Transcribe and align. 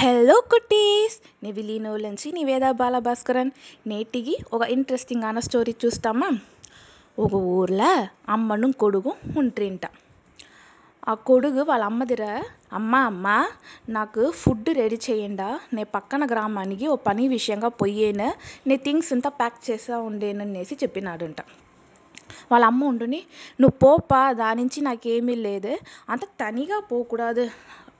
Hello 0.00 0.34
cuties 0.50 1.16
నీ 1.42 1.50
నుంచి 2.02 2.28
నివేద 2.32 2.66
బాలభాస్కరన్ 2.70 3.50
నేటికి 3.86 4.34
ఒక 4.52 4.62
ఇంట్రెస్టింగ్ 4.68 5.24
ఆన 5.24 5.38
స్టోరీ 5.38 5.72
చూస్తామా 5.84 6.28
ఒక 7.18 7.32
ఊర్లో 7.50 7.90
అమ్మను 8.28 8.70
కొడుకు 8.78 9.12
ఉంట్రింట 9.36 9.86
ఆ 11.08 11.14
కొడుకు 11.26 11.62
వాళ్ళ 11.62 11.84
అమ్మ 11.84 12.04
దగ్గర 12.04 12.26
అమ్మ 12.72 12.94
అమ్మ 13.02 13.26
నాకు 13.90 14.24
ఫుడ్ 14.30 14.70
రెడీ 14.72 14.98
చేయండా 15.10 15.48
నే 15.74 15.84
పక్కన 15.94 16.24
గ్రామానికి 16.24 16.88
ఓ 16.88 16.96
పని 17.06 17.26
విషయంగా 17.28 17.70
పోయేను 17.80 18.30
నీ 18.66 18.76
థింగ్స్ 18.76 19.12
అంతా 19.12 19.32
ప్యాక్ 19.36 19.58
చేసా 19.70 19.98
ఉండేననేసి 20.00 20.76
చెప్పినాడంట 20.82 21.42
వాళ్ళ 22.52 22.64
అమ్మ 22.66 22.84
ఉండుని 22.84 23.20
నువ్వు 23.60 23.74
పోపా 23.78 24.20
దాని 24.32 24.58
నుంచి 24.62 24.80
నాకేమీ 24.80 25.34
లేదు 25.40 25.72
అంత 26.08 26.24
తనిగా 26.40 26.78
పోకూడదు 26.90 27.44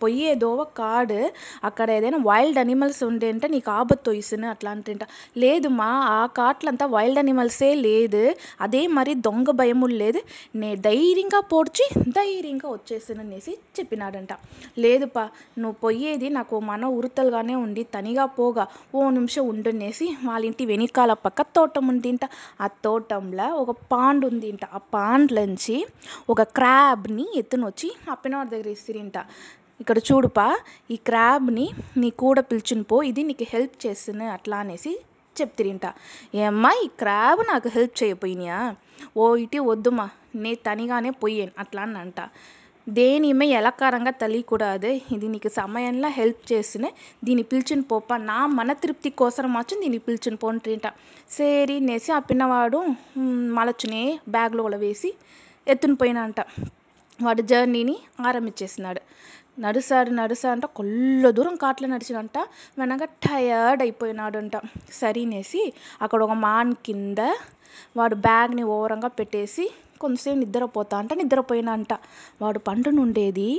పోయేదో 0.03 0.51
కాడు 0.79 1.21
అక్కడ 1.65 1.89
ఏదైనా 1.91 2.19
వైల్డ్ 2.27 2.59
అనిమల్స్ 2.59 3.03
ఉండేంట 3.05 3.47
నీకు 3.47 3.71
ఆపత్తు 3.71 4.11
వయసును 4.11 4.49
అట్లా 4.49 4.71
అంటుంట 4.71 5.05
లేదుమా 5.37 5.91
ఆ 6.11 6.27
కాట్లంతా 6.39 6.87
వైల్డ్ 6.87 7.19
అనిమల్సే 7.19 7.75
లేదు. 7.87 8.23
అదే 8.61 8.87
మరి 8.99 9.15
దొంగ 9.27 9.51
భయము 9.51 9.87
లేదు. 10.03 10.21
నే 10.57 10.71
ధైర్యంగా 10.89 11.41
పోడ్చి 11.53 11.87
ధైర్యంగా 12.11 12.69
వచ్చేసాను 12.73 13.21
అనేసి 13.21 13.53
చెప్పినాడంట. 13.79 14.33
లేదుపా 14.79 15.25
నువ్వు 15.59 15.77
పొయ్యేది 15.83 16.29
నాకు 16.29 16.57
మన 16.61 16.85
ఉరుతలుగానే 16.99 17.55
ఉండి 17.55 17.83
తనిగా 17.95 18.27
పోగా 18.39 18.67
ఓ 18.95 19.11
నిమిషం 19.11 19.45
ఉండునేసి 19.49 20.09
వాళ్ళ 20.25 20.43
ఇంటి 20.47 20.65
వెనకాల 20.67 21.13
పక్క 21.27 21.43
తోటం 21.57 21.85
ఉందింట. 21.89 22.25
ఆ 22.61 22.67
తోటంలో 22.85 23.49
ఒక 23.55 23.71
పాండ్ 23.93 24.25
ఉందింట. 24.25 24.65
ఆ 24.75 24.81
పాండ్లోంచి 24.95 25.77
ఒక 26.31 26.43
క్రాబ్ని 26.57 27.27
ఎత్తునొచ్చి 27.37 27.69
వచ్చి 27.71 27.89
ఆ 28.39 28.45
దగ్గర 28.45 28.69
ఇసిరింట. 28.69 29.19
ఇక్కడ 29.81 29.99
చూడుపా 30.09 30.47
ఈ 30.95 30.97
క్రాబ్ని 31.09 31.67
నీ 32.01 32.09
కూడా 32.23 32.43
పిలుచుని 32.51 32.85
పో 32.91 32.97
ఇది 33.11 33.23
నీకు 33.29 33.47
హెల్ప్ 33.53 33.77
చేస్తుంది 33.85 34.27
అట్లా 34.37 34.57
అనేసి 34.65 34.93
చెప్తిరింట. 35.37 35.87
ఏమ్మా 36.45 36.71
ఈ 36.85 36.87
క్రాబ్ 37.01 37.41
నాకు 37.51 37.69
హెల్ప్ 37.77 37.95
చేయపోయినాయా? 38.03 38.61
ఓ 39.21 39.25
ఇటీ 39.45 39.59
వద్దుమా 39.71 40.07
నే 40.43 40.53
తనిగానే 40.67 41.11
పోయాను 41.23 41.55
అట్లా 41.63 41.83
అని 41.83 41.99
అంట. 42.05 42.21
దేనిమే 42.87 43.47
ఎలకారంగా 43.59 44.13
తెలియకూడదు 44.23 44.91
ఇది 45.15 45.27
నీకు 45.35 45.51
సమయంలో 45.59 46.09
హెల్ప్ 46.19 46.43
చేసిన 46.53 46.85
దీన్ని 47.25 47.45
పిలిచిన 47.51 47.81
పోప 47.91 48.15
నా 48.31 48.39
మన 48.59 48.73
తృప్తి 48.85 49.11
కోసం 49.21 49.47
మాత్రం 49.57 49.81
దీన్ని 49.85 50.01
పిలిచిన 50.07 50.35
పోంట్రింట 50.45 50.87
సరి 51.37 51.77
నేసి 51.89 52.13
ఆ 52.19 52.21
పిన్నవాడు 52.31 52.81
మలచునే 53.59 54.03
బ్యాగ్లో 54.37 54.65
వేసి 54.85 55.13
ఎత్తుని 55.67 55.97
పోయినంట. 56.03 56.41
వాడు 57.19 57.43
జర్నీని 57.43 57.95
ఆరంభించేసినాడు. 58.27 59.01
నడుసాడు 59.59 60.11
నడుసా 60.11 60.51
అంట 60.51 60.67
కొల్ల 60.67 61.31
దూరం 61.31 61.57
కాట్లో 61.57 61.89
నడిచినంట. 61.89 62.37
వెనక 62.79 63.05
టయర్డ్ 63.25 63.83
అయిపోయినాడంట. 63.83 64.55
సరినేసి 64.93 65.63
అక్కడ 66.03 66.23
ఒక 66.23 66.31
మాన్ 66.31 66.73
కింద 66.87 67.21
వాడు 67.97 68.15
బ్యాగ్ని 68.15 68.63
ఓరంగా 68.63 69.09
పెట్టేసి 69.09 69.65
కొంతసేపు 70.01 70.39
నిద్రపోతా 70.39 70.99
అంట 70.99 71.13
నిద్రపోయినంట. 71.13 71.93
వాడు 72.43 72.59
పండునుండేది 72.59 73.51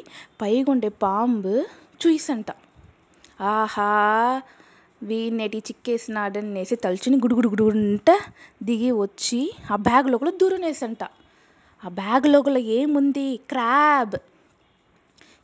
పైగుండే 0.41 0.89
పాంబు 1.03 1.55
చూసంట 2.01 2.49
ఆహా 3.41 3.91
వీణెటి 5.03 5.57
చిక్కేసినాడనేసి 5.57 6.75
తలుచుని 6.75 7.17
గుడుగుడుగుడుగుంట 7.17 8.09
దిగి 8.63 8.91
వచ్చి 8.91 9.39
ఆ 9.71 9.75
బ్యాగ్ 9.75 10.09
లోపల 10.11 10.29
దూరనేసంట. 10.41 11.03
ఆ 11.83 11.89
బ్యాగ్ 11.89 12.27
లోపల 12.27 12.57
ఏముంది? 12.57 13.39
క్రాబ్ 13.49 14.15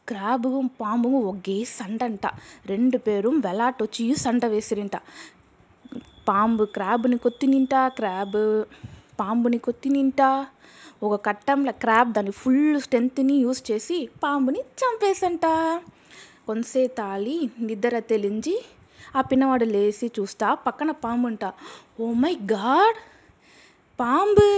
క్రాబు 0.07 0.49
పాము 0.81 1.09
ఒకే 1.29 1.63
సండంట 1.77 2.25
రెండు 2.65 2.97
పేరు 2.97 3.29
వెలాటొచ్చి 3.45 4.15
సంట 4.15 4.45
వేసిరింట. 4.45 4.95
పాంబు 6.27 6.63
క్రాబ్ని 6.65 7.17
కొత్తినింట 7.17 7.75
క్రాబ్ 7.95 8.39
పాంబుని 9.19 9.57
కొత్తినింట 9.57 10.21
ఒక 11.03 11.15
కట్టంలో 11.25 11.71
క్రాబ్ 11.81 12.13
దాని 12.13 12.31
ఫుల్ 12.31 12.79
స్ట్రెంత్ని 12.81 13.35
యూస్ 13.37 13.71
చేసి 13.71 13.97
పాంబుని 14.23 14.61
చంపేసంట. 14.81 15.45
కొంతసే 16.47 16.87
తాళి 16.97 17.37
నిద్ర 17.61 17.99
తెలించి 18.11 18.55
ఆ 19.15 19.21
పిన్నవాడు 19.21 19.65
లేచి 19.65 20.11
చూస్తా 20.19 20.53
పక్కన 20.65 20.91
పాంబు 21.03 21.27
అంట 21.27 21.45
ఓ 21.99 22.07
మై 22.13 22.33
గాడ్! 22.51 22.97
పాంబు! 23.99 24.49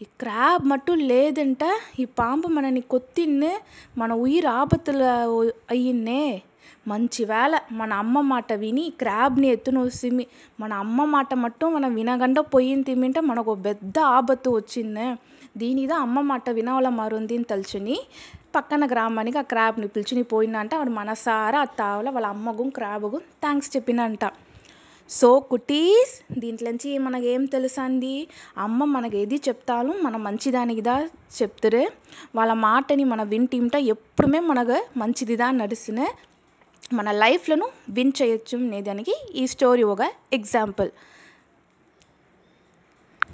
ఈ 0.00 0.04
క్రాబ్ 0.20 0.64
మట్టు 0.68 0.92
లేదంట 1.10 1.64
ఈ 2.00 2.04
పాంపు 2.18 2.48
మనని 2.48 2.80
కొత్తిన్నే 2.92 3.52
మన 3.98 4.12
ఉయిర్ 4.24 4.46
ఆపత్తులు 4.60 5.04
అయ్యిందే. 5.70 6.24
మంచి 6.88 7.24
వేళ 7.24 7.58
మన 7.72 7.92
అమ్మ 7.92 8.20
మాట 8.20 8.52
విని 8.52 8.92
క్రాబ్ని 9.00 9.48
ఎత్తున 9.48 9.78
వసిమి 9.78 10.24
మన 10.60 10.72
అమ్మ 10.74 11.04
మాట 11.04 11.34
మట్టు 11.34 11.66
మనం 11.66 11.94
వినగండ 11.94 12.40
పోయింది 12.54 12.84
తిమింటే 12.84 13.20
మనకు 13.20 13.54
పెద్ద 13.66 13.98
ఆపత్తు 14.16 14.50
వచ్చిందే. 14.50 15.06
దీనిదా 15.56 15.96
అమ్మ 15.96 16.20
మాట 16.20 16.50
వినవల 16.50 16.88
మారుంది 16.88 17.36
అని 17.36 17.44
తలుచుని 17.44 17.96
పక్కన 18.56 18.86
గ్రామానికి 18.86 19.38
ఆ 19.38 19.42
క్రాబ్ని 19.42 19.88
పిలిచిని 19.88 20.22
పోయిందంట. 20.22 20.74
వాడు 20.74 20.90
మనసారా 20.90 21.60
ఆ 21.60 21.70
తావల 21.80 22.10
వాళ్ళ 22.10 22.26
అమ్మగు 22.26 22.70
క్రాబగు 22.70 23.18
థ్యాంక్స్ 23.42 23.76
చెప్పినంట. 23.76 24.24
సో 25.10 25.40
కుటీస్ 25.40 26.12
దీంట్లోంచి 26.38 26.98
మనకేం 26.98 27.44
తెలుసంది 27.44 28.28
అమ్మ 28.58 28.84
మనకి 28.84 29.16
ఏది 29.18 29.36
చెప్తాను 29.48 29.92
మన 30.02 30.16
మంచిదానికిదా 30.16 30.96
చెప్తురే. 31.38 31.84
వాళ్ళ 32.36 32.52
మాటని 32.52 33.04
మన 33.04 33.22
వింటింట 33.22 33.74
ఎప్పుడుమే 33.94 34.40
మనకు 34.40 34.78
మంచిదిదా 34.98 35.50
నడుస్తునే 35.50 36.08
మన 36.92 37.10
లైఫ్లను 37.10 37.66
విన్ 37.90 38.12
చేయొచ్చు 38.22 38.58
అనేదానికి 38.58 39.14
ఈ 39.34 39.46
స్టోరీ 39.46 39.82
ఒక 39.82 40.02
ఎగ్జాంపుల్. 40.32 40.90